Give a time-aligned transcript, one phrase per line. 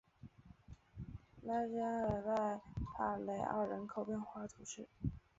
[1.43, 2.59] 拉加尔代
[2.97, 4.87] 帕雷奥人口变化图示